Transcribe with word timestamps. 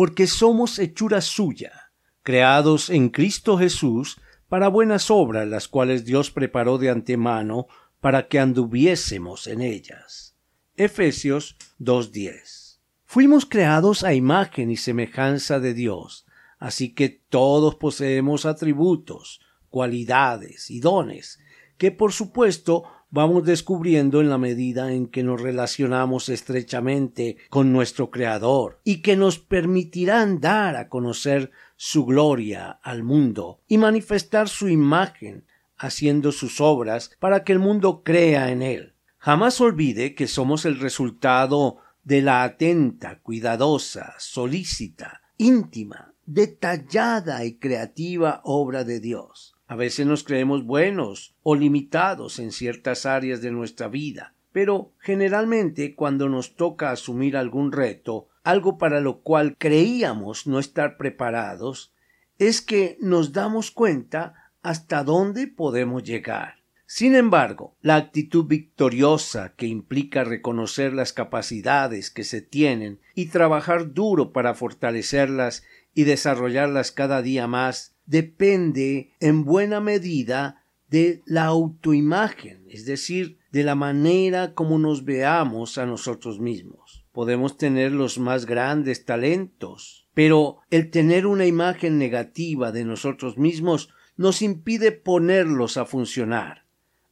porque 0.00 0.26
somos 0.26 0.78
hechura 0.78 1.20
suya, 1.20 1.92
creados 2.22 2.88
en 2.88 3.10
Cristo 3.10 3.58
Jesús 3.58 4.18
para 4.48 4.68
buenas 4.68 5.10
obras, 5.10 5.46
las 5.46 5.68
cuales 5.68 6.06
Dios 6.06 6.30
preparó 6.30 6.78
de 6.78 6.88
antemano 6.88 7.66
para 8.00 8.26
que 8.26 8.38
anduviésemos 8.38 9.46
en 9.46 9.60
ellas. 9.60 10.38
Efesios 10.74 11.54
2.10. 11.80 12.78
Fuimos 13.04 13.44
creados 13.44 14.02
a 14.02 14.14
imagen 14.14 14.70
y 14.70 14.78
semejanza 14.78 15.60
de 15.60 15.74
Dios, 15.74 16.24
así 16.58 16.94
que 16.94 17.10
todos 17.10 17.74
poseemos 17.74 18.46
atributos, 18.46 19.42
cualidades 19.68 20.70
y 20.70 20.80
dones, 20.80 21.40
que 21.76 21.90
por 21.90 22.14
supuesto 22.14 22.84
vamos 23.10 23.44
descubriendo 23.44 24.20
en 24.20 24.30
la 24.30 24.38
medida 24.38 24.92
en 24.92 25.06
que 25.08 25.22
nos 25.22 25.40
relacionamos 25.40 26.28
estrechamente 26.28 27.36
con 27.48 27.72
nuestro 27.72 28.10
Creador 28.10 28.80
y 28.84 29.02
que 29.02 29.16
nos 29.16 29.38
permitirán 29.38 30.40
dar 30.40 30.76
a 30.76 30.88
conocer 30.88 31.50
su 31.76 32.06
gloria 32.06 32.70
al 32.82 33.02
mundo 33.02 33.60
y 33.66 33.78
manifestar 33.78 34.48
su 34.48 34.68
imagen 34.68 35.44
haciendo 35.76 36.30
sus 36.30 36.60
obras 36.60 37.10
para 37.18 37.42
que 37.42 37.52
el 37.52 37.58
mundo 37.58 38.02
crea 38.04 38.50
en 38.50 38.62
él. 38.62 38.94
Jamás 39.18 39.60
olvide 39.60 40.14
que 40.14 40.28
somos 40.28 40.64
el 40.64 40.78
resultado 40.78 41.78
de 42.04 42.22
la 42.22 42.42
atenta, 42.42 43.20
cuidadosa, 43.20 44.14
solícita, 44.18 45.22
íntima, 45.36 46.14
detallada 46.26 47.44
y 47.44 47.54
creativa 47.54 48.40
obra 48.44 48.84
de 48.84 49.00
Dios. 49.00 49.54
A 49.70 49.76
veces 49.76 50.04
nos 50.04 50.24
creemos 50.24 50.64
buenos 50.64 51.36
o 51.44 51.54
limitados 51.54 52.40
en 52.40 52.50
ciertas 52.50 53.06
áreas 53.06 53.40
de 53.40 53.52
nuestra 53.52 53.86
vida, 53.86 54.34
pero 54.50 54.94
generalmente 54.98 55.94
cuando 55.94 56.28
nos 56.28 56.56
toca 56.56 56.90
asumir 56.90 57.36
algún 57.36 57.70
reto, 57.70 58.26
algo 58.42 58.78
para 58.78 59.00
lo 59.00 59.20
cual 59.20 59.54
creíamos 59.56 60.48
no 60.48 60.58
estar 60.58 60.96
preparados, 60.96 61.94
es 62.36 62.62
que 62.62 62.98
nos 63.00 63.32
damos 63.32 63.70
cuenta 63.70 64.50
hasta 64.60 65.04
dónde 65.04 65.46
podemos 65.46 66.02
llegar. 66.02 66.59
Sin 66.92 67.14
embargo, 67.14 67.76
la 67.82 67.94
actitud 67.94 68.46
victoriosa 68.46 69.54
que 69.54 69.68
implica 69.68 70.24
reconocer 70.24 70.92
las 70.92 71.12
capacidades 71.12 72.10
que 72.10 72.24
se 72.24 72.42
tienen 72.42 72.98
y 73.14 73.26
trabajar 73.26 73.94
duro 73.94 74.32
para 74.32 74.54
fortalecerlas 74.54 75.62
y 75.94 76.02
desarrollarlas 76.02 76.90
cada 76.90 77.22
día 77.22 77.46
más 77.46 77.94
depende 78.06 79.12
en 79.20 79.44
buena 79.44 79.80
medida 79.80 80.64
de 80.88 81.22
la 81.26 81.44
autoimagen, 81.44 82.64
es 82.68 82.86
decir, 82.86 83.38
de 83.52 83.62
la 83.62 83.76
manera 83.76 84.54
como 84.54 84.76
nos 84.80 85.04
veamos 85.04 85.78
a 85.78 85.86
nosotros 85.86 86.40
mismos. 86.40 87.06
Podemos 87.12 87.56
tener 87.56 87.92
los 87.92 88.18
más 88.18 88.46
grandes 88.46 89.04
talentos, 89.04 90.08
pero 90.12 90.58
el 90.72 90.90
tener 90.90 91.28
una 91.28 91.46
imagen 91.46 91.98
negativa 91.98 92.72
de 92.72 92.84
nosotros 92.84 93.38
mismos 93.38 93.90
nos 94.16 94.42
impide 94.42 94.90
ponerlos 94.90 95.76
a 95.76 95.84
funcionar. 95.84 96.68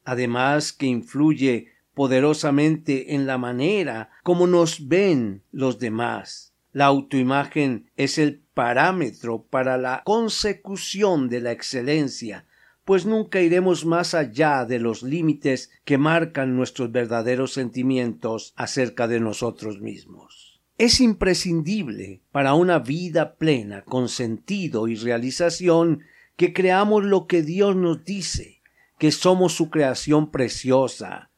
Además 0.08 0.72
que 0.72 0.86
influye 0.86 1.68
poderosamente 1.92 3.14
en 3.14 3.26
la 3.26 3.36
manera 3.36 4.08
como 4.22 4.46
nos 4.46 4.88
ven 4.88 5.42
los 5.52 5.78
demás. 5.78 6.54
La 6.72 6.86
autoimagen 6.86 7.90
es 7.94 8.16
el 8.16 8.40
parámetro 8.54 9.42
para 9.42 9.76
la 9.76 10.00
consecución 10.06 11.28
de 11.28 11.42
la 11.42 11.52
excelencia, 11.52 12.46
pues 12.86 13.04
nunca 13.04 13.42
iremos 13.42 13.84
más 13.84 14.14
allá 14.14 14.64
de 14.64 14.78
los 14.78 15.02
límites 15.02 15.70
que 15.84 15.98
marcan 15.98 16.56
nuestros 16.56 16.90
verdaderos 16.90 17.52
sentimientos 17.52 18.54
acerca 18.56 19.08
de 19.08 19.20
nosotros 19.20 19.82
mismos. 19.82 20.62
Es 20.78 21.02
imprescindible 21.02 22.22
para 22.32 22.54
una 22.54 22.78
vida 22.78 23.34
plena, 23.34 23.82
con 23.82 24.08
sentido 24.08 24.88
y 24.88 24.94
realización, 24.94 26.00
que 26.36 26.54
creamos 26.54 27.04
lo 27.04 27.26
que 27.26 27.42
Dios 27.42 27.76
nos 27.76 28.06
dice, 28.06 28.57
que 28.98 29.12
somos 29.12 29.54
su 29.54 29.70
creación 29.70 30.30
preciosa, 30.30 31.30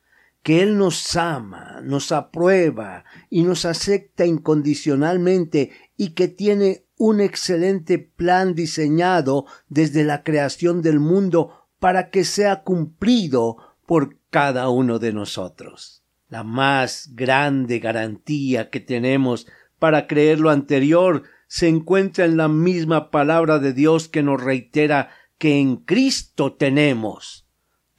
que 0.43 0.63
Él 0.63 0.79
nos 0.79 1.17
ama, 1.17 1.81
nos 1.83 2.13
aprueba 2.13 3.05
y 3.29 3.43
nos 3.43 3.65
acepta 3.65 4.25
incondicionalmente 4.25 5.71
y 5.97 6.11
que 6.11 6.29
tiene 6.29 6.87
un 6.97 7.21
excelente 7.21 7.99
plan 7.99 8.55
diseñado 8.55 9.47
desde 9.69 10.05
la 10.05 10.23
creación 10.23 10.83
del 10.83 10.99
mundo 10.99 11.67
para 11.79 12.11
que 12.11 12.25
sea 12.25 12.63
cumplido 12.63 13.57
por 13.87 14.19
cada 14.31 14.69
uno 14.69 14.99
de 14.99 15.13
nosotros. 15.13 16.03
La 16.29 16.45
más 16.45 17.11
grande 17.15 17.79
garantía 17.79 18.71
que 18.71 18.81
tenemos 18.81 19.47
para 19.79 20.07
creer 20.07 20.41
lo 20.41 20.51
anterior 20.51 21.25
se 21.49 21.69
encuentra 21.69 22.25
en 22.25 22.37
la 22.37 22.49
misma 22.49 23.11
palabra 23.11 23.59
de 23.59 23.73
Dios 23.73 24.09
que 24.09 24.23
nos 24.23 24.41
reitera 24.41 25.11
que 25.39 25.59
en 25.59 25.77
Cristo 25.77 26.53
tenemos 26.53 27.50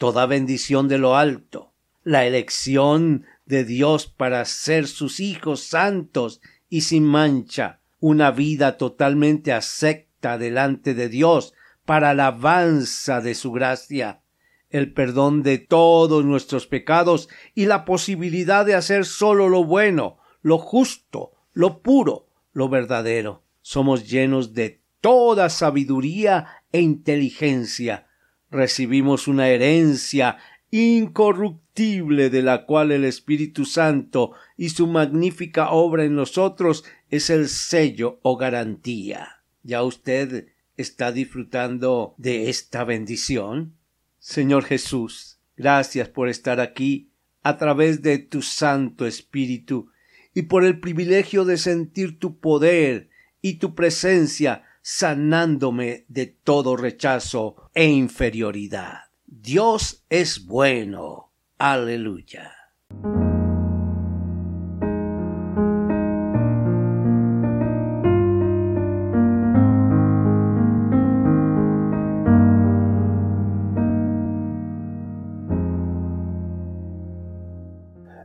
toda 0.01 0.25
bendición 0.25 0.87
de 0.87 0.97
lo 0.97 1.15
alto, 1.15 1.75
la 2.03 2.25
elección 2.25 3.25
de 3.45 3.63
Dios 3.63 4.07
para 4.07 4.43
ser 4.45 4.87
sus 4.87 5.19
hijos 5.19 5.61
santos 5.61 6.41
y 6.69 6.81
sin 6.81 7.05
mancha, 7.05 7.81
una 7.99 8.31
vida 8.31 8.77
totalmente 8.77 9.53
acepta 9.53 10.39
delante 10.39 10.95
de 10.95 11.07
Dios 11.07 11.53
para 11.85 12.09
alabanza 12.09 13.21
de 13.21 13.35
su 13.35 13.51
gracia, 13.51 14.23
el 14.71 14.91
perdón 14.91 15.43
de 15.43 15.59
todos 15.59 16.25
nuestros 16.25 16.65
pecados 16.65 17.29
y 17.53 17.67
la 17.67 17.85
posibilidad 17.85 18.65
de 18.65 18.73
hacer 18.73 19.05
solo 19.05 19.49
lo 19.49 19.65
bueno, 19.65 20.17
lo 20.41 20.57
justo, 20.57 21.33
lo 21.53 21.83
puro, 21.83 22.25
lo 22.53 22.69
verdadero. 22.69 23.43
Somos 23.61 24.09
llenos 24.09 24.55
de 24.55 24.81
toda 24.99 25.51
sabiduría 25.51 26.47
e 26.71 26.81
inteligencia. 26.81 28.07
Recibimos 28.51 29.29
una 29.29 29.47
herencia 29.47 30.37
incorruptible 30.71 32.29
de 32.29 32.41
la 32.41 32.65
cual 32.65 32.91
el 32.91 33.05
Espíritu 33.05 33.65
Santo 33.65 34.33
y 34.57 34.69
su 34.69 34.87
magnífica 34.87 35.71
obra 35.71 36.03
en 36.03 36.15
nosotros 36.15 36.83
es 37.09 37.29
el 37.29 37.47
sello 37.47 38.19
o 38.23 38.35
garantía. 38.37 39.41
¿Ya 39.63 39.83
usted 39.83 40.47
está 40.75 41.11
disfrutando 41.11 42.13
de 42.17 42.49
esta 42.49 42.83
bendición? 42.83 43.75
Señor 44.19 44.65
Jesús, 44.65 45.39
gracias 45.55 46.09
por 46.09 46.27
estar 46.29 46.59
aquí 46.59 47.09
a 47.43 47.57
través 47.57 48.01
de 48.01 48.19
tu 48.19 48.41
Santo 48.41 49.07
Espíritu 49.07 49.89
y 50.33 50.43
por 50.43 50.63
el 50.65 50.79
privilegio 50.79 51.45
de 51.45 51.57
sentir 51.57 52.19
tu 52.19 52.39
poder 52.39 53.09
y 53.41 53.55
tu 53.55 53.75
presencia 53.75 54.63
sanándome 54.81 56.05
de 56.07 56.27
todo 56.27 56.75
rechazo 56.75 57.55
e 57.73 57.87
inferioridad. 57.87 59.11
Dios 59.25 60.05
es 60.09 60.45
bueno. 60.45 61.31
Aleluya. 61.57 62.53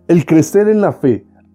El 0.08 0.24
crecer 0.24 0.68
en 0.68 0.80
la 0.80 0.92
fe 0.92 1.26